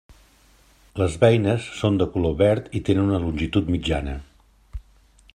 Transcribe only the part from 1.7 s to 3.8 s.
són de color verd i tenen una longitud